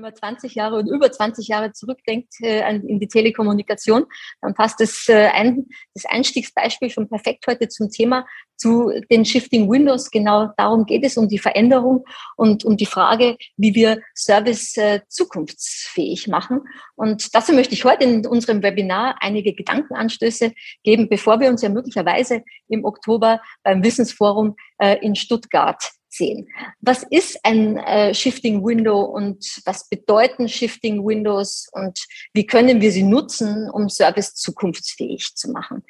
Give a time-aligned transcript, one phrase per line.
[0.00, 4.06] wenn man 20 Jahre und über 20 Jahre zurückdenkt äh, in die Telekommunikation,
[4.40, 8.26] dann passt das, äh, ein, das Einstiegsbeispiel schon perfekt heute zum Thema
[8.56, 10.10] zu den Shifting Windows.
[10.10, 12.04] Genau darum geht es, um die Veränderung
[12.36, 16.60] und um die Frage, wie wir Service äh, zukunftsfähig machen.
[16.96, 21.68] Und dazu möchte ich heute in unserem Webinar einige Gedankenanstöße geben, bevor wir uns ja
[21.68, 26.48] möglicherweise im Oktober beim Wissensforum äh, in Stuttgart sehen.
[26.80, 32.92] Was ist ein äh, Shifting Window und was bedeuten Shifting Windows und wie können wir
[32.92, 35.82] sie nutzen, um Service zukunftsfähig zu machen?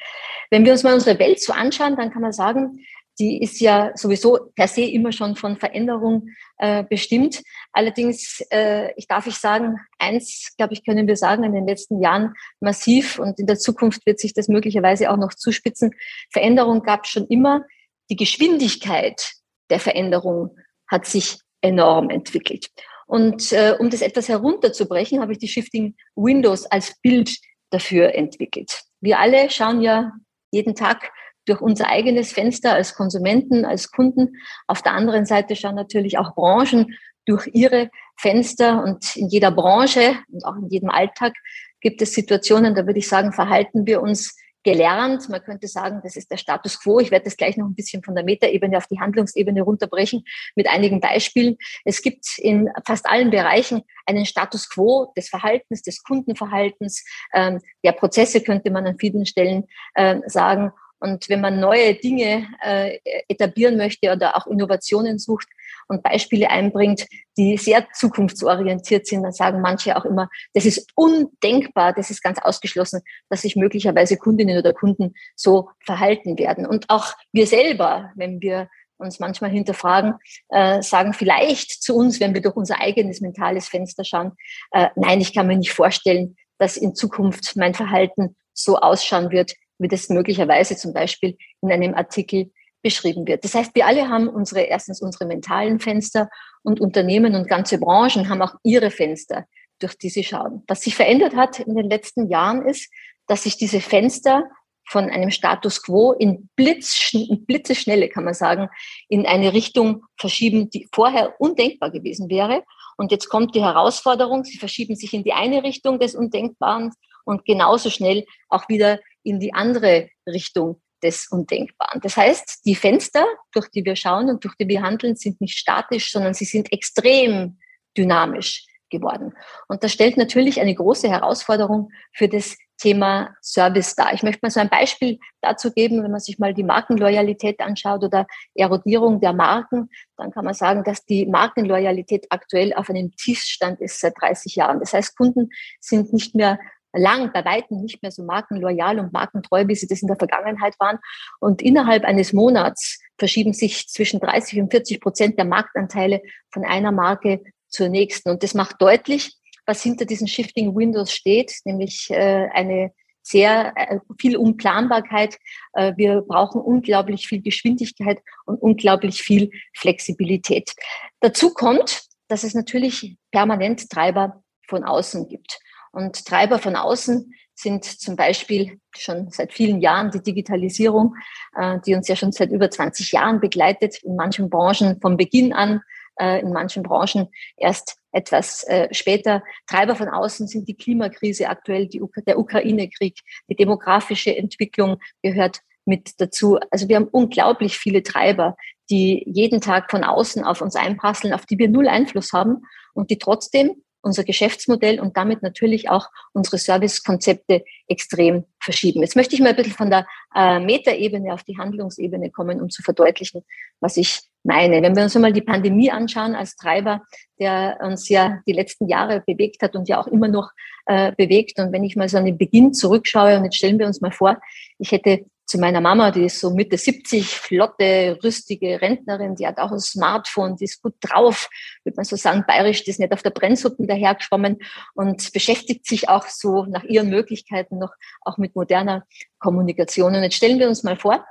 [0.50, 2.84] Wenn wir uns mal unsere Welt so anschauen, dann kann man sagen,
[3.20, 7.42] die ist ja sowieso per se immer schon von Veränderung äh, bestimmt.
[7.72, 12.00] Allerdings, äh, ich darf ich sagen, eins, glaube ich, können wir sagen, in den letzten
[12.00, 15.94] Jahren massiv und in der Zukunft wird sich das möglicherweise auch noch zuspitzen.
[16.30, 17.64] Veränderung gab es schon immer.
[18.08, 19.34] Die Geschwindigkeit,
[19.70, 20.56] der Veränderung
[20.88, 22.68] hat sich enorm entwickelt.
[23.06, 27.36] Und äh, um das etwas herunterzubrechen, habe ich die Shifting Windows als Bild
[27.70, 28.82] dafür entwickelt.
[29.00, 30.12] Wir alle schauen ja
[30.52, 31.10] jeden Tag
[31.46, 34.36] durch unser eigenes Fenster als Konsumenten, als Kunden.
[34.66, 40.16] Auf der anderen Seite schauen natürlich auch Branchen durch ihre Fenster und in jeder Branche
[40.28, 41.34] und auch in jedem Alltag
[41.80, 45.28] gibt es Situationen, da würde ich sagen, verhalten wir uns gelernt.
[45.28, 47.00] Man könnte sagen, das ist der Status quo.
[47.00, 50.68] Ich werde das gleich noch ein bisschen von der Metaebene auf die Handlungsebene runterbrechen mit
[50.68, 51.56] einigen Beispielen.
[51.84, 57.92] Es gibt in fast allen Bereichen einen Status quo des Verhaltens, des Kundenverhaltens, ähm, der
[57.92, 60.72] Prozesse könnte man an vielen Stellen äh, sagen.
[61.00, 65.48] Und wenn man neue Dinge äh, etablieren möchte oder auch Innovationen sucht
[65.88, 67.06] und Beispiele einbringt,
[67.36, 72.38] die sehr zukunftsorientiert sind, dann sagen manche auch immer, das ist undenkbar, das ist ganz
[72.38, 73.00] ausgeschlossen,
[73.30, 76.66] dass sich möglicherweise Kundinnen oder Kunden so verhalten werden.
[76.66, 78.68] Und auch wir selber, wenn wir
[78.98, 80.14] uns manchmal hinterfragen,
[80.50, 84.32] äh, sagen vielleicht zu uns, wenn wir durch unser eigenes mentales Fenster schauen,
[84.72, 89.54] äh, nein, ich kann mir nicht vorstellen, dass in Zukunft mein Verhalten so ausschauen wird,
[89.80, 92.50] wie das möglicherweise zum Beispiel in einem Artikel
[92.82, 93.44] beschrieben wird.
[93.44, 96.28] Das heißt, wir alle haben unsere, erstens unsere mentalen Fenster
[96.62, 99.46] und Unternehmen und ganze Branchen haben auch ihre Fenster,
[99.78, 100.62] durch die sie schauen.
[100.66, 102.90] Was sich verändert hat in den letzten Jahren ist,
[103.26, 104.44] dass sich diese Fenster
[104.88, 108.68] von einem Status quo in, Blitz, in Blitzeschnelle, kann man sagen,
[109.08, 112.64] in eine Richtung verschieben, die vorher undenkbar gewesen wäre.
[112.96, 116.92] Und jetzt kommt die Herausforderung, sie verschieben sich in die eine Richtung des Undenkbaren
[117.24, 122.00] und genauso schnell auch wieder in die andere Richtung des Undenkbaren.
[122.02, 125.58] Das heißt, die Fenster, durch die wir schauen und durch die wir handeln, sind nicht
[125.58, 127.58] statisch, sondern sie sind extrem
[127.96, 129.34] dynamisch geworden.
[129.68, 134.12] Und das stellt natürlich eine große Herausforderung für das Thema Service dar.
[134.14, 138.02] Ich möchte mal so ein Beispiel dazu geben, wenn man sich mal die Markenloyalität anschaut
[138.02, 143.80] oder Erodierung der Marken, dann kann man sagen, dass die Markenloyalität aktuell auf einem Tiefstand
[143.80, 144.80] ist seit 30 Jahren.
[144.80, 146.58] Das heißt, Kunden sind nicht mehr
[146.92, 150.74] lang, bei weitem nicht mehr so markenloyal und markentreu, wie sie das in der Vergangenheit
[150.78, 150.98] waren.
[151.40, 156.92] Und innerhalb eines Monats verschieben sich zwischen 30 und 40 Prozent der Marktanteile von einer
[156.92, 158.30] Marke zur nächsten.
[158.30, 159.34] Und das macht deutlich,
[159.66, 162.92] was hinter diesen Shifting Windows steht, nämlich äh, eine
[163.22, 165.38] sehr äh, viel Unplanbarkeit.
[165.74, 170.72] Äh, wir brauchen unglaublich viel Geschwindigkeit und unglaublich viel Flexibilität.
[171.20, 175.58] Dazu kommt, dass es natürlich permanent Treiber von außen gibt.
[175.92, 181.14] Und Treiber von außen sind zum Beispiel schon seit vielen Jahren die Digitalisierung,
[181.56, 185.52] äh, die uns ja schon seit über 20 Jahren begleitet, in manchen Branchen von Beginn
[185.52, 185.82] an,
[186.18, 189.42] äh, in manchen Branchen erst etwas äh, später.
[189.66, 196.20] Treiber von außen sind die Klimakrise aktuell, die, der Ukraine-Krieg, die demografische Entwicklung gehört mit
[196.20, 196.58] dazu.
[196.70, 198.56] Also wir haben unglaublich viele Treiber,
[198.90, 202.62] die jeden Tag von außen auf uns einprasseln, auf die wir null Einfluss haben
[202.94, 209.00] und die trotzdem unser Geschäftsmodell und damit natürlich auch unsere Servicekonzepte extrem verschieben.
[209.00, 212.70] Jetzt möchte ich mal ein bisschen von der äh, Metaebene auf die Handlungsebene kommen, um
[212.70, 213.44] zu verdeutlichen,
[213.80, 214.82] was ich meine.
[214.82, 217.02] Wenn wir uns einmal die Pandemie anschauen als Treiber,
[217.38, 220.50] der uns ja die letzten Jahre bewegt hat und ja auch immer noch
[220.86, 221.58] äh, bewegt.
[221.58, 224.12] Und wenn ich mal so an den Beginn zurückschaue, und jetzt stellen wir uns mal
[224.12, 224.40] vor,
[224.78, 229.58] ich hätte zu meiner Mama, die ist so Mitte 70, flotte, rüstige Rentnerin, die hat
[229.58, 231.50] auch ein Smartphone, die ist gut drauf,
[231.82, 234.58] würde man so sagen, bayerisch, die ist nicht auf der Brennsuppe dahergeschwommen
[234.94, 239.04] und beschäftigt sich auch so nach ihren Möglichkeiten noch auch mit moderner
[239.40, 240.14] Kommunikation.
[240.14, 241.26] Und jetzt stellen wir uns mal vor,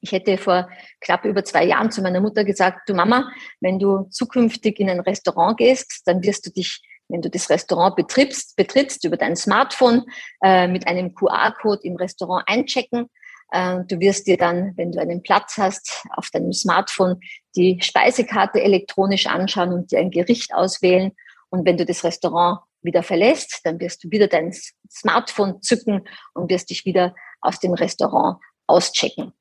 [0.00, 0.70] ich hätte vor
[1.02, 3.30] knapp über zwei Jahren zu meiner Mutter gesagt, du Mama,
[3.60, 6.80] wenn du zukünftig in ein Restaurant gehst, dann wirst du dich
[7.12, 10.04] wenn du das Restaurant betrittst, betrittst über dein Smartphone
[10.44, 13.10] äh, mit einem QR-Code im Restaurant einchecken
[13.52, 17.20] du wirst dir dann, wenn du einen Platz hast, auf deinem Smartphone
[17.56, 21.12] die Speisekarte elektronisch anschauen und dir ein Gericht auswählen.
[21.48, 24.54] Und wenn du das Restaurant wieder verlässt, dann wirst du wieder dein
[24.90, 29.32] Smartphone zücken und wirst dich wieder aus dem Restaurant auschecken.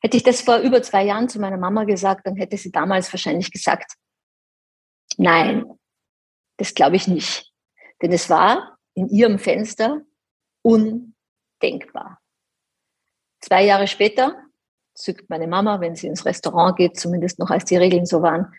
[0.00, 3.12] Hätte ich das vor über zwei Jahren zu meiner Mama gesagt, dann hätte sie damals
[3.12, 3.94] wahrscheinlich gesagt,
[5.16, 5.64] nein,
[6.56, 7.52] das glaube ich nicht.
[8.00, 10.02] Denn es war in ihrem Fenster
[10.62, 12.20] undenkbar.
[13.46, 14.34] Zwei Jahre später
[14.94, 18.52] zückt meine Mama, wenn sie ins Restaurant geht, zumindest noch als die Regeln so waren,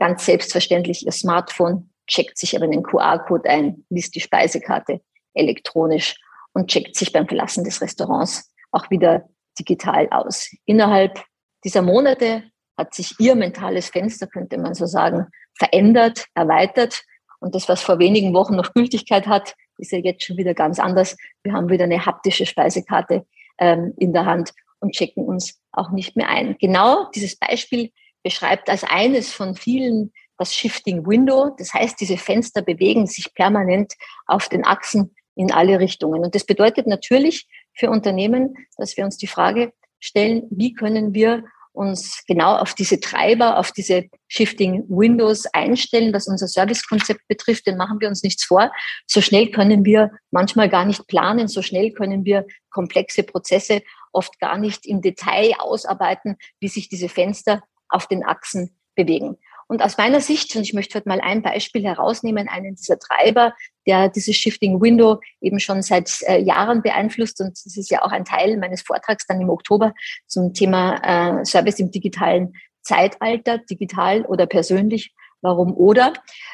[0.00, 5.00] ganz selbstverständlich ihr Smartphone, checkt sich aber den QR-Code ein, liest die Speisekarte
[5.34, 6.16] elektronisch
[6.54, 9.28] und checkt sich beim Verlassen des Restaurants auch wieder
[9.60, 10.50] digital aus.
[10.64, 11.22] Innerhalb
[11.62, 12.42] dieser Monate
[12.76, 17.04] hat sich ihr mentales Fenster, könnte man so sagen, verändert, erweitert.
[17.38, 20.80] Und das, was vor wenigen Wochen noch Gültigkeit hat, ist ja jetzt schon wieder ganz
[20.80, 21.16] anders.
[21.44, 23.24] Wir haben wieder eine haptische Speisekarte
[23.62, 26.56] ähm, in der Hand und checken uns auch nicht mehr ein.
[26.58, 27.92] Genau dieses Beispiel
[28.24, 31.54] beschreibt als eines von vielen das Shifting Window.
[31.56, 33.94] Das heißt, diese Fenster bewegen sich permanent
[34.26, 36.24] auf den Achsen in alle Richtungen.
[36.24, 41.44] Und das bedeutet natürlich für Unternehmen, dass wir uns die Frage stellen, wie können wir
[41.72, 47.76] uns genau auf diese Treiber, auf diese Shifting Windows einstellen, was unser Servicekonzept betrifft, denn
[47.76, 48.70] machen wir uns nichts vor.
[49.06, 53.82] So schnell können wir manchmal gar nicht planen, so schnell können wir komplexe Prozesse
[54.12, 59.38] oft gar nicht im Detail ausarbeiten, wie sich diese Fenster auf den Achsen bewegen.
[59.68, 63.54] Und aus meiner Sicht, und ich möchte heute mal ein Beispiel herausnehmen, einen dieser Treiber,
[63.86, 67.40] der dieses Shifting Window eben schon seit äh, Jahren beeinflusst.
[67.40, 69.94] Und das ist ja auch ein Teil meines Vortrags dann im Oktober
[70.26, 75.14] zum Thema äh, Service im digitalen Zeitalter, digital oder persönlich.
[75.40, 76.12] Warum oder?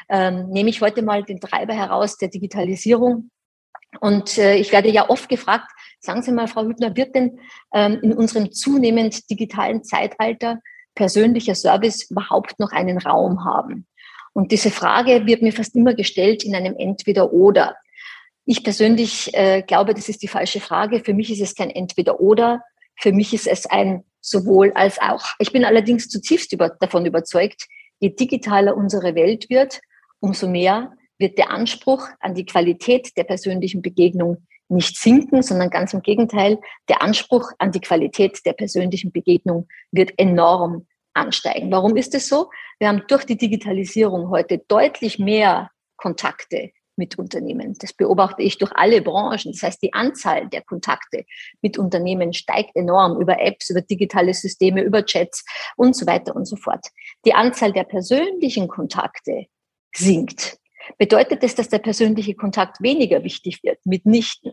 [0.09, 3.31] Ähm, nehme ich heute mal den Treiber heraus der Digitalisierung.
[4.01, 5.71] Und äh, ich werde ja oft gefragt,
[6.01, 7.39] sagen Sie mal, Frau Hübner, wird denn
[7.75, 10.61] ähm, in unserem zunehmend digitalen Zeitalter
[10.99, 13.87] persönlicher Service überhaupt noch einen Raum haben?
[14.35, 17.77] Und diese Frage wird mir fast immer gestellt in einem Entweder-Oder.
[18.45, 21.01] Ich persönlich äh, glaube, das ist die falsche Frage.
[21.05, 22.63] Für mich ist es kein Entweder-Oder.
[22.97, 25.25] Für mich ist es ein sowohl als auch.
[25.39, 27.67] Ich bin allerdings zutiefst über, davon überzeugt,
[28.01, 29.81] je digitaler unsere Welt wird,
[30.21, 35.95] umso mehr wird der Anspruch an die Qualität der persönlichen Begegnung nicht sinken, sondern ganz
[35.95, 41.71] im Gegenteil, der Anspruch an die Qualität der persönlichen Begegnung wird enorm ansteigen.
[41.71, 42.51] Warum ist es so?
[42.79, 47.75] Wir haben durch die Digitalisierung heute deutlich mehr Kontakte mit Unternehmen.
[47.79, 49.53] Das beobachte ich durch alle Branchen.
[49.53, 51.25] Das heißt, die Anzahl der Kontakte
[51.63, 55.45] mit Unternehmen steigt enorm über Apps, über digitale Systeme, über Chats
[55.77, 56.87] und so weiter und so fort.
[57.25, 59.47] Die Anzahl der persönlichen Kontakte
[59.95, 60.59] sinkt.
[60.97, 63.79] Bedeutet das, dass der persönliche Kontakt weniger wichtig wird?
[63.85, 64.53] Mitnichten.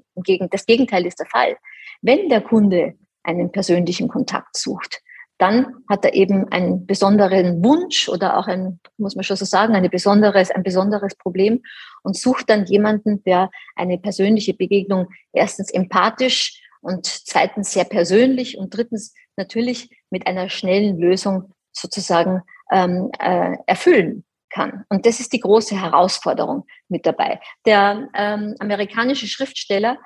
[0.51, 1.57] Das Gegenteil ist der Fall.
[2.01, 5.01] Wenn der Kunde einen persönlichen Kontakt sucht,
[5.37, 9.75] dann hat er eben einen besonderen Wunsch oder auch ein, muss man schon so sagen,
[9.75, 11.61] eine besonderes, ein besonderes Problem
[12.03, 18.75] und sucht dann jemanden, der eine persönliche Begegnung erstens empathisch und zweitens sehr persönlich und
[18.75, 24.85] drittens natürlich mit einer schnellen Lösung sozusagen ähm, äh, erfüllen kann.
[24.89, 27.39] Und das ist die große Herausforderung mit dabei.
[27.65, 29.97] Der ähm, amerikanische Schriftsteller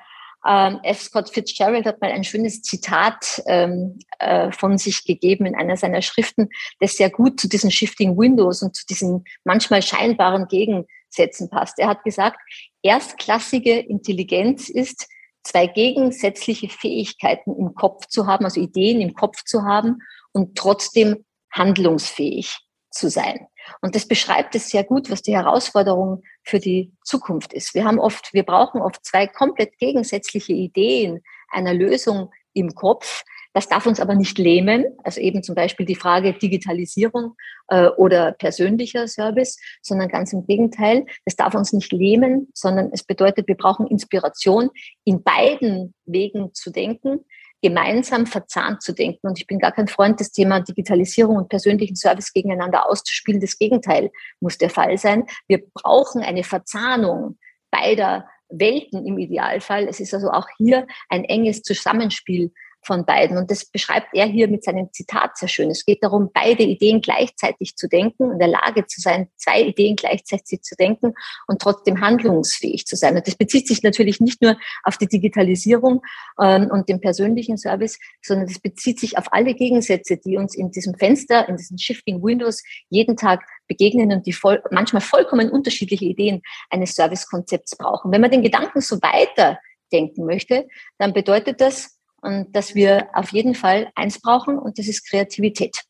[0.47, 1.01] ähm, F.
[1.01, 6.01] Scott Fitzgerald hat mal ein schönes Zitat ähm, äh, von sich gegeben in einer seiner
[6.01, 11.77] Schriften, das sehr gut zu diesen Shifting Windows und zu diesen manchmal scheinbaren Gegensätzen passt.
[11.77, 12.39] Er hat gesagt,
[12.81, 15.07] erstklassige Intelligenz ist,
[15.43, 19.99] zwei gegensätzliche Fähigkeiten im Kopf zu haben, also Ideen im Kopf zu haben
[20.31, 22.57] und trotzdem handlungsfähig
[22.91, 23.47] zu sein.
[23.81, 27.73] Und das beschreibt es sehr gut, was die Herausforderung für die Zukunft ist.
[27.73, 33.23] Wir haben oft, wir brauchen oft zwei komplett gegensätzliche Ideen einer Lösung im Kopf.
[33.53, 37.35] Das darf uns aber nicht lähmen, also eben zum Beispiel die Frage Digitalisierung
[37.69, 43.03] äh, oder persönlicher Service, sondern ganz im Gegenteil, es darf uns nicht lähmen, sondern es
[43.03, 44.69] bedeutet, wir brauchen Inspiration,
[45.03, 47.25] in beiden Wegen zu denken,
[47.61, 49.27] gemeinsam verzahnt zu denken.
[49.27, 53.41] Und ich bin gar kein Freund, das Thema Digitalisierung und persönlichen Service gegeneinander auszuspielen.
[53.41, 55.25] Das Gegenteil muss der Fall sein.
[55.47, 57.37] Wir brauchen eine Verzahnung
[57.71, 59.87] beider Welten im Idealfall.
[59.87, 62.51] Es ist also auch hier ein enges Zusammenspiel
[62.89, 63.37] von beiden.
[63.37, 65.69] Und das beschreibt er hier mit seinem Zitat sehr schön.
[65.69, 69.95] Es geht darum, beide Ideen gleichzeitig zu denken, in der Lage zu sein, zwei Ideen
[69.95, 71.13] gleichzeitig zu denken
[71.45, 73.15] und trotzdem handlungsfähig zu sein.
[73.15, 76.01] Und das bezieht sich natürlich nicht nur auf die Digitalisierung
[76.41, 80.71] ähm, und den persönlichen Service, sondern das bezieht sich auf alle Gegensätze, die uns in
[80.71, 86.05] diesem Fenster, in diesen Shifting Windows jeden Tag begegnen und die voll, manchmal vollkommen unterschiedliche
[86.05, 86.41] Ideen
[86.71, 88.11] eines Servicekonzepts brauchen.
[88.11, 89.59] Wenn man den Gedanken so weiter
[89.91, 90.67] denken möchte,
[90.97, 95.81] dann bedeutet das, und dass wir auf jeden Fall eins brauchen und das ist Kreativität.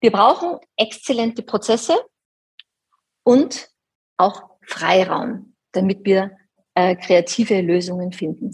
[0.00, 1.98] Wir brauchen exzellente Prozesse
[3.22, 3.68] und
[4.16, 6.36] auch Freiraum, damit wir
[6.74, 8.50] äh, kreative Lösungen finden.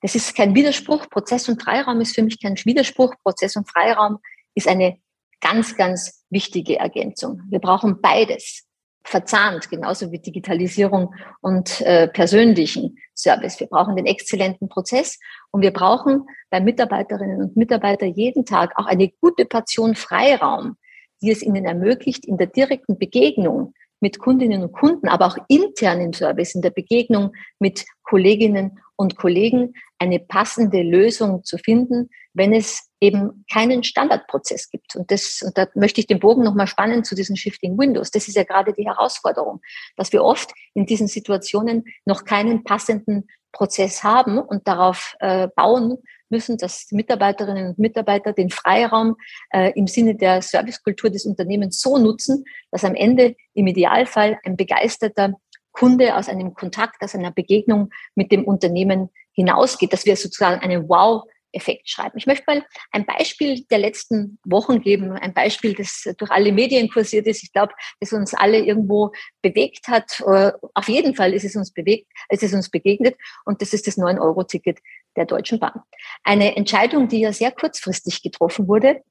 [0.00, 1.08] Das ist kein Widerspruch.
[1.10, 3.14] Prozess und Freiraum ist für mich kein Widerspruch.
[3.22, 4.18] Prozess und Freiraum
[4.54, 4.98] ist eine
[5.40, 7.42] ganz, ganz wichtige Ergänzung.
[7.48, 8.67] Wir brauchen beides
[9.08, 13.58] verzahnt, genauso wie Digitalisierung und äh, persönlichen Service.
[13.58, 15.18] Wir brauchen den exzellenten Prozess
[15.50, 20.76] und wir brauchen bei Mitarbeiterinnen und Mitarbeitern jeden Tag auch eine gute Portion Freiraum,
[21.22, 26.00] die es ihnen ermöglicht, in der direkten Begegnung mit Kundinnen und Kunden, aber auch intern
[26.00, 32.54] im Service, in der Begegnung mit Kolleginnen und Kollegen eine passende Lösung zu finden, wenn
[32.54, 34.96] es eben keinen Standardprozess gibt.
[34.96, 38.10] Und das, und da möchte ich den Bogen nochmal spannen zu diesen Shifting Windows.
[38.10, 39.60] Das ist ja gerade die Herausforderung,
[39.96, 45.98] dass wir oft in diesen Situationen noch keinen passenden Prozess haben und darauf äh, bauen
[46.30, 49.16] müssen, dass Mitarbeiterinnen und Mitarbeiter den Freiraum
[49.50, 54.56] äh, im Sinne der Servicekultur des Unternehmens so nutzen, dass am Ende im Idealfall ein
[54.56, 55.34] begeisterter
[55.72, 60.88] Kunde aus einem Kontakt, aus einer Begegnung mit dem Unternehmen hinausgeht, dass wir sozusagen einen
[60.88, 62.18] Wow Effekt schreiben.
[62.18, 66.88] Ich möchte mal ein Beispiel der letzten Wochen geben, ein Beispiel, das durch alle Medien
[66.90, 67.42] kursiert ist.
[67.42, 69.12] Ich glaube, das uns alle irgendwo
[69.42, 70.20] bewegt hat.
[70.20, 73.86] Äh, auf jeden Fall ist es uns bewegt, ist es uns begegnet und das ist
[73.86, 74.78] das 9-Euro-Ticket
[75.16, 75.80] der Deutschen Bahn.
[76.24, 79.02] Eine Entscheidung, die ja sehr kurzfristig getroffen wurde,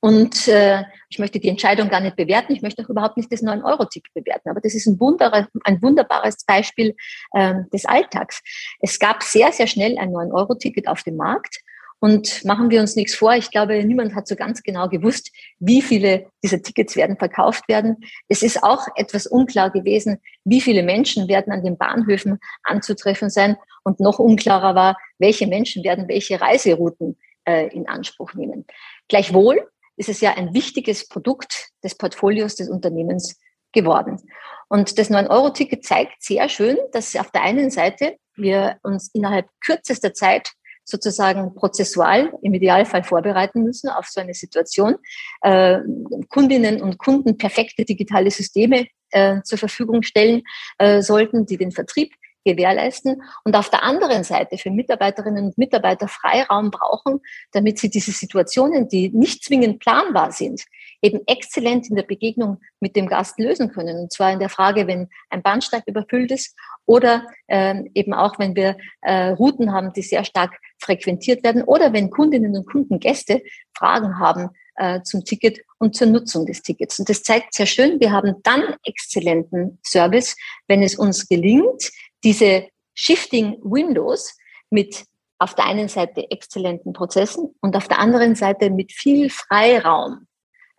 [0.00, 2.52] und äh, ich möchte die Entscheidung gar nicht bewerten.
[2.52, 4.50] Ich möchte auch überhaupt nicht das 9-Euro-Ticket bewerten.
[4.50, 6.94] Aber das ist ein, wunderer, ein wunderbares Beispiel
[7.32, 8.42] äh, des Alltags.
[8.80, 11.60] Es gab sehr, sehr schnell ein 9-Euro-Ticket auf dem Markt.
[11.98, 13.34] Und machen wir uns nichts vor.
[13.34, 17.96] Ich glaube, niemand hat so ganz genau gewusst, wie viele dieser Tickets werden verkauft werden.
[18.28, 23.56] Es ist auch etwas unklar gewesen, wie viele Menschen werden an den Bahnhöfen anzutreffen sein.
[23.82, 28.66] Und noch unklarer war, welche Menschen werden welche Reiserouten äh, in Anspruch nehmen.
[29.08, 33.40] Gleichwohl ist es ja ein wichtiges Produkt des Portfolios des Unternehmens
[33.72, 34.20] geworden.
[34.68, 40.12] Und das 9-Euro-Ticket zeigt sehr schön, dass auf der einen Seite wir uns innerhalb kürzester
[40.12, 40.52] Zeit
[40.86, 44.96] sozusagen prozessual im Idealfall vorbereiten müssen auf so eine Situation,
[45.42, 45.80] äh,
[46.28, 50.42] Kundinnen und Kunden perfekte digitale Systeme äh, zur Verfügung stellen
[50.78, 52.14] äh, sollten, die den Vertrieb
[52.44, 58.12] gewährleisten und auf der anderen Seite für Mitarbeiterinnen und Mitarbeiter Freiraum brauchen, damit sie diese
[58.12, 60.62] Situationen, die nicht zwingend planbar sind,
[61.02, 63.98] eben exzellent in der Begegnung mit dem Gast lösen können.
[63.98, 68.54] Und zwar in der Frage, wenn ein Bahnsteig überfüllt ist oder ähm, eben auch, wenn
[68.54, 73.42] wir äh, Routen haben, die sehr stark frequentiert werden oder wenn Kundinnen und Kunden Gäste
[73.76, 76.98] Fragen haben äh, zum Ticket und zur Nutzung des Tickets.
[76.98, 80.36] Und das zeigt sehr schön, wir haben dann exzellenten Service,
[80.68, 81.90] wenn es uns gelingt,
[82.24, 84.36] diese Shifting Windows
[84.70, 85.04] mit
[85.38, 90.26] auf der einen Seite exzellenten Prozessen und auf der anderen Seite mit viel Freiraum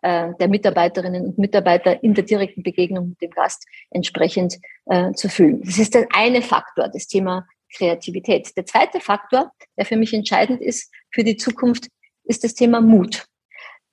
[0.02, 5.30] äh, der Mitarbeiterinnen und Mitarbeiter in der direkten Begegnung mit dem Gast entsprechend äh, zu
[5.30, 5.62] füllen.
[5.64, 8.56] Das ist der eine Faktor, das Thema Kreativität.
[8.56, 11.88] Der zweite Faktor, der für mich entscheidend ist für die Zukunft,
[12.24, 13.26] ist das Thema Mut.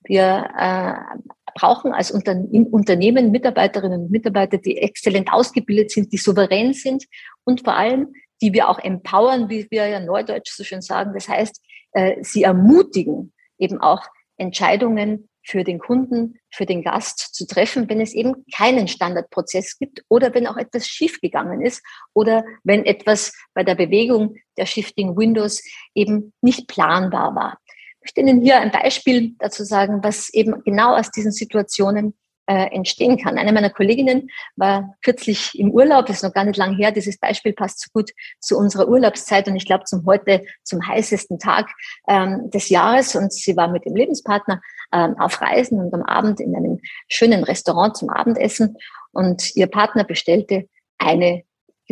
[0.04, 1.18] Wir äh,
[1.54, 2.36] brauchen als Unter
[2.70, 7.04] Unternehmen Mitarbeiterinnen und Mitarbeiter, die exzellent ausgebildet sind, die souverän sind
[7.44, 8.12] und vor allem,
[8.42, 11.12] die wir auch empowern, wie wir ja neudeutsch so schön sagen.
[11.14, 11.60] Das heißt,
[11.92, 14.02] äh, sie ermutigen eben auch
[14.36, 20.02] Entscheidungen für den Kunden, für den Gast zu treffen, wenn es eben keinen Standardprozess gibt
[20.08, 21.82] oder wenn auch etwas schiefgegangen ist
[22.14, 25.62] oder wenn etwas bei der Bewegung der Shifting Windows
[25.94, 27.58] eben nicht planbar war.
[28.00, 32.14] Ich möchte Ihnen hier ein Beispiel dazu sagen, was eben genau aus diesen Situationen
[32.46, 33.38] äh, entstehen kann.
[33.38, 36.92] Eine meiner Kolleginnen war kürzlich im Urlaub, das ist noch gar nicht lang her.
[36.92, 38.10] Dieses Beispiel passt so gut
[38.40, 41.70] zu unserer Urlaubszeit und ich glaube zum heute zum heißesten Tag
[42.08, 43.14] ähm, des Jahres.
[43.16, 44.60] Und sie war mit dem Lebenspartner
[44.92, 48.76] ähm, auf Reisen und am Abend in einem schönen Restaurant zum Abendessen
[49.12, 51.44] und ihr Partner bestellte eine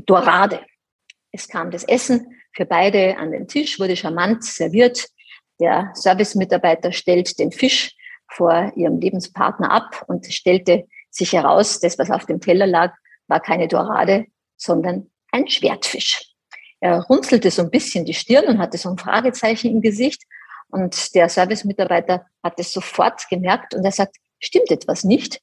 [0.07, 0.61] Dorade.
[1.31, 5.07] Es kam das Essen für beide an den Tisch, wurde charmant serviert.
[5.61, 7.97] Der Servicemitarbeiter stellt den Fisch
[8.35, 12.95] vor ihrem Lebenspartner ab und stellte sich heraus, das, was auf dem Teller lag,
[13.29, 16.33] war keine Dorade, sondern ein Schwertfisch.
[16.81, 20.23] Er runzelte so ein bisschen die Stirn und hatte so ein Fragezeichen im Gesicht.
[20.69, 25.41] Und der Servicemitarbeiter hat es sofort gemerkt und er sagt, stimmt etwas nicht?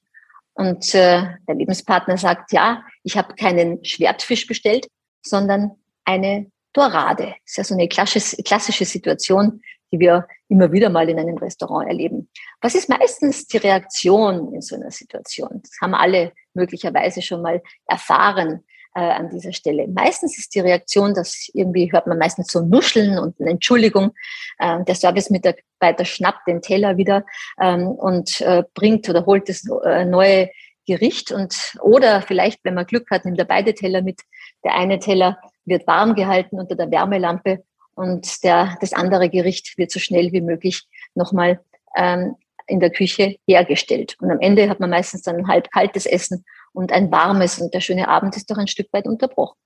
[0.53, 4.87] Und äh, der Lebenspartner sagt, ja, ich habe keinen Schwertfisch bestellt,
[5.21, 5.71] sondern
[6.03, 7.35] eine Dorade.
[7.43, 9.61] Das ist ja so eine klassische Situation,
[9.91, 12.29] die wir immer wieder mal in einem Restaurant erleben.
[12.61, 15.61] Was ist meistens die Reaktion in so einer Situation?
[15.61, 18.63] Das haben alle möglicherweise schon mal erfahren
[18.95, 19.87] äh, an dieser Stelle.
[19.87, 24.11] Meistens ist die Reaktion, dass irgendwie hört man meistens so Nuscheln und eine Entschuldigung.
[24.57, 27.25] Äh, der Servicemitarbeiter schnappt den Teller wieder
[27.59, 30.49] ähm, und äh, bringt oder holt das äh, neue
[30.85, 34.21] Gericht und oder vielleicht, wenn man Glück hat, nimmt er beide Teller mit.
[34.63, 35.37] Der eine Teller
[35.69, 37.63] wird warm gehalten unter der Wärmelampe
[37.95, 41.59] und der, das andere Gericht wird so schnell wie möglich nochmal
[41.95, 42.35] ähm,
[42.67, 44.15] in der Küche hergestellt.
[44.19, 47.73] Und am Ende hat man meistens dann ein halb kaltes Essen und ein warmes und
[47.73, 49.57] der schöne Abend ist doch ein Stück weit unterbrochen.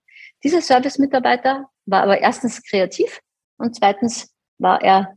[0.44, 3.22] Dieser Service-Mitarbeiter war aber erstens kreativ
[3.58, 5.16] und zweitens war er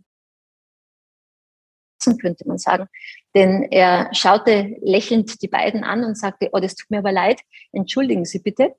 [2.14, 2.86] könnte man sagen.
[3.34, 7.40] Denn er schaute lächelnd die beiden an und sagte, oh, das tut mir aber leid,
[7.72, 8.76] entschuldigen Sie bitte.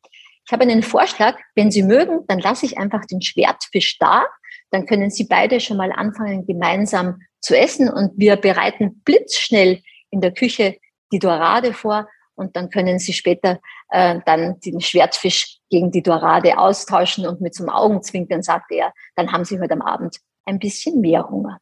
[0.48, 4.24] Ich habe einen Vorschlag, wenn Sie mögen, dann lasse ich einfach den Schwertfisch da.
[4.72, 10.22] Dann können Sie beide schon mal anfangen, gemeinsam zu essen und wir bereiten blitzschnell in
[10.22, 10.78] der Küche
[11.12, 16.58] die Dorade vor und dann können Sie später äh, dann den Schwertfisch gegen die Dorade
[16.58, 21.02] austauschen und mit zum Augenzwinkern sagte er, dann haben Sie heute am Abend ein bisschen
[21.02, 21.60] mehr Hunger.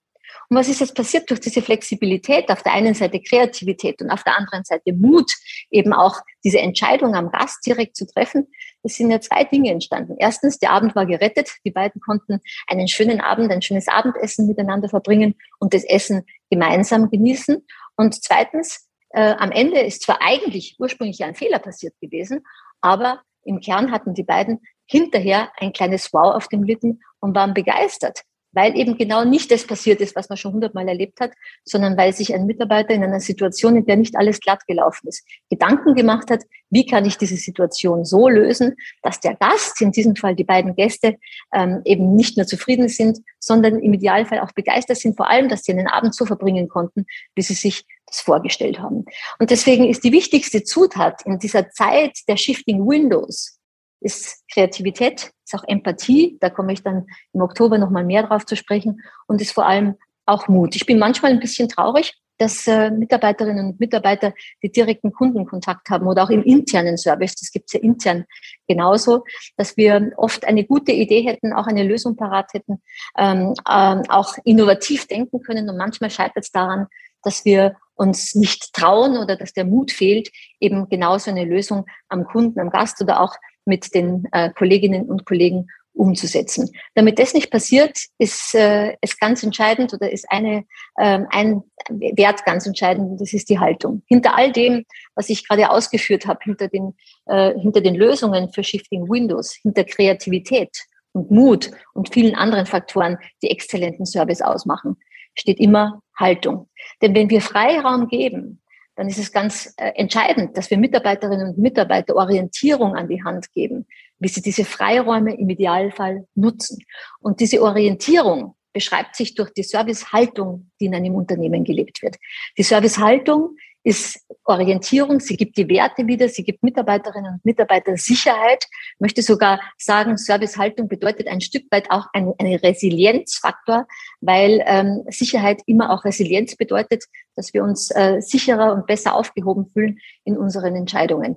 [0.49, 2.49] Und was ist jetzt passiert durch diese Flexibilität?
[2.49, 5.31] Auf der einen Seite Kreativität und auf der anderen Seite Mut,
[5.69, 8.47] eben auch diese Entscheidung am Gast direkt zu treffen.
[8.83, 10.15] Es sind ja zwei Dinge entstanden.
[10.19, 11.51] Erstens, der Abend war gerettet.
[11.65, 17.09] Die beiden konnten einen schönen Abend, ein schönes Abendessen miteinander verbringen und das Essen gemeinsam
[17.09, 17.65] genießen.
[17.95, 22.43] Und zweitens, äh, am Ende ist zwar eigentlich ursprünglich ein Fehler passiert gewesen,
[22.81, 27.53] aber im Kern hatten die beiden hinterher ein kleines Wow auf dem Lippen und waren
[27.53, 28.23] begeistert
[28.55, 31.31] weil eben genau nicht das passiert ist, was man schon hundertmal erlebt hat,
[31.63, 35.23] sondern weil sich ein Mitarbeiter in einer Situation, in der nicht alles glatt gelaufen ist,
[35.49, 40.15] Gedanken gemacht hat, wie kann ich diese Situation so lösen, dass der Gast, in diesem
[40.15, 41.17] Fall die beiden Gäste,
[41.53, 45.63] ähm, eben nicht nur zufrieden sind, sondern im Idealfall auch begeistert sind, vor allem, dass
[45.63, 49.05] sie einen Abend so verbringen konnten, wie sie sich das vorgestellt haben.
[49.39, 53.54] Und deswegen ist die wichtigste Zutat in dieser Zeit der Shifting Windows,
[53.99, 58.55] ist Kreativität, ist auch Empathie, da komme ich dann im Oktober nochmal mehr drauf zu
[58.55, 59.01] sprechen.
[59.27, 60.75] Und ist vor allem auch Mut.
[60.75, 66.07] Ich bin manchmal ein bisschen traurig, dass äh, Mitarbeiterinnen und Mitarbeiter die direkten Kundenkontakt haben
[66.07, 68.25] oder auch im internen Service, das gibt es ja intern
[68.67, 69.23] genauso,
[69.55, 72.81] dass wir oft eine gute Idee hätten, auch eine Lösung parat hätten,
[73.17, 75.69] ähm, ähm, auch innovativ denken können.
[75.69, 76.87] Und manchmal scheitert es daran,
[77.23, 80.29] dass wir uns nicht trauen oder dass der Mut fehlt,
[80.59, 85.25] eben genauso eine Lösung am Kunden, am Gast oder auch mit den äh, Kolleginnen und
[85.25, 86.69] Kollegen umzusetzen.
[86.93, 90.65] Damit das nicht passiert, ist äh, es ganz entscheidend oder ist eine,
[90.99, 94.03] ähm, ein Wert ganz entscheidend, das ist die Haltung.
[94.07, 98.63] Hinter all dem, was ich gerade ausgeführt habe, hinter den, äh, hinter den Lösungen für
[98.63, 100.69] Shifting Windows, hinter Kreativität
[101.13, 104.97] und Mut und vielen anderen Faktoren, die exzellenten Service ausmachen,
[105.33, 106.69] steht immer Haltung.
[107.01, 108.61] Denn wenn wir Freiraum geben,
[108.95, 113.51] dann ist es ganz äh, entscheidend, dass wir Mitarbeiterinnen und Mitarbeiter Orientierung an die Hand
[113.53, 113.85] geben,
[114.19, 116.83] wie sie diese Freiräume im Idealfall nutzen.
[117.19, 122.17] Und diese Orientierung beschreibt sich durch die Servicehaltung, die in einem Unternehmen gelebt wird.
[122.57, 128.65] Die Servicehaltung ist Orientierung, sie gibt die Werte wieder, sie gibt Mitarbeiterinnen und Mitarbeitern Sicherheit.
[128.95, 133.85] Ich möchte sogar sagen, Servicehaltung bedeutet ein Stück weit auch ein, ein Resilienzfaktor,
[134.21, 137.03] weil ähm, Sicherheit immer auch Resilienz bedeutet,
[137.35, 141.35] dass wir uns äh, sicherer und besser aufgehoben fühlen in unseren Entscheidungen.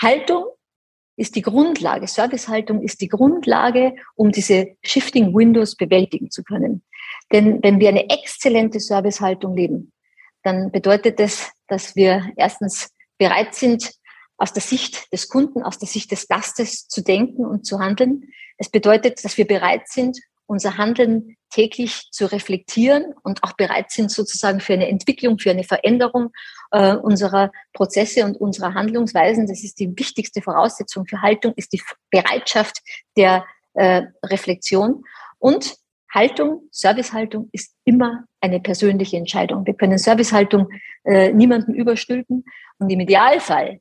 [0.00, 0.46] Haltung
[1.16, 6.82] ist die Grundlage, Servicehaltung ist die Grundlage, um diese Shifting Windows bewältigen zu können.
[7.30, 9.92] Denn wenn wir eine exzellente Servicehaltung leben,
[10.42, 13.92] dann bedeutet das, dass wir erstens bereit sind,
[14.36, 18.32] aus der Sicht des Kunden, aus der Sicht des Gastes zu denken und zu handeln.
[18.56, 24.10] Es bedeutet, dass wir bereit sind, unser Handeln täglich zu reflektieren und auch bereit sind
[24.10, 26.30] sozusagen für eine Entwicklung, für eine Veränderung
[26.72, 29.46] äh, unserer Prozesse und unserer Handlungsweisen.
[29.46, 32.80] Das ist die wichtigste Voraussetzung für Haltung, ist die Bereitschaft
[33.16, 35.04] der äh, Reflexion.
[35.38, 35.76] Und
[36.12, 39.64] Haltung, Servicehaltung ist immer eine persönliche Entscheidung.
[39.66, 40.68] Wir können Servicehaltung
[41.04, 42.44] äh, niemandem überstülpen.
[42.78, 43.80] Und im Idealfall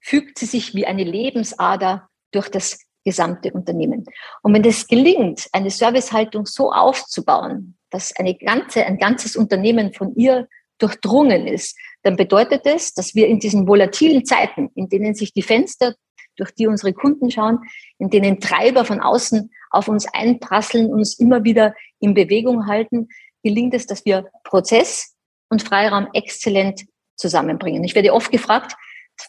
[0.00, 4.04] fügt sie sich wie eine Lebensader durch das gesamte Unternehmen.
[4.42, 10.14] Und wenn es gelingt, eine Servicehaltung so aufzubauen, dass eine ganze, ein ganzes Unternehmen von
[10.14, 15.32] ihr durchdrungen ist, dann bedeutet es, dass wir in diesen volatilen Zeiten, in denen sich
[15.32, 15.94] die Fenster,
[16.38, 17.60] durch die unsere Kunden schauen,
[17.98, 23.08] in denen Treiber von außen auf uns einprasseln, uns immer wieder in Bewegung halten,
[23.42, 25.14] gelingt es, dass wir Prozess
[25.50, 27.84] und Freiraum exzellent zusammenbringen.
[27.84, 28.74] Ich werde oft gefragt,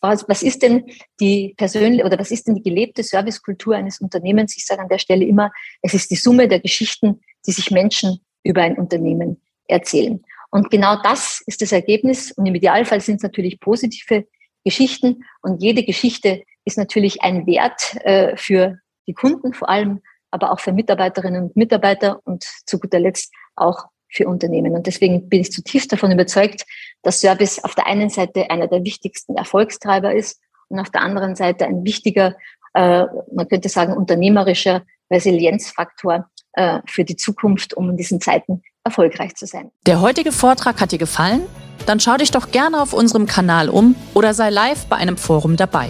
[0.01, 0.85] was ist denn
[1.19, 4.55] die persönliche oder was ist denn die gelebte Servicekultur eines Unternehmens?
[4.55, 8.19] Ich sage an der Stelle immer, es ist die Summe der Geschichten, die sich Menschen
[8.43, 10.23] über ein Unternehmen erzählen.
[10.51, 12.31] Und genau das ist das Ergebnis.
[12.31, 14.27] Und im Idealfall sind es natürlich positive
[14.63, 15.23] Geschichten.
[15.41, 18.77] Und jede Geschichte ist natürlich ein Wert äh, für
[19.07, 23.85] die Kunden vor allem, aber auch für Mitarbeiterinnen und Mitarbeiter und zu guter Letzt auch
[24.07, 24.73] für Unternehmen.
[24.73, 26.63] Und deswegen bin ich zutiefst davon überzeugt,
[27.01, 31.35] dass Service auf der einen Seite einer der wichtigsten Erfolgstreiber ist und auf der anderen
[31.35, 32.35] Seite ein wichtiger,
[32.75, 39.35] äh, man könnte sagen, unternehmerischer Resilienzfaktor äh, für die Zukunft, um in diesen Zeiten erfolgreich
[39.35, 39.71] zu sein.
[39.87, 41.41] Der heutige Vortrag hat dir gefallen?
[41.85, 45.55] Dann schau dich doch gerne auf unserem Kanal um oder sei live bei einem Forum
[45.55, 45.89] dabei.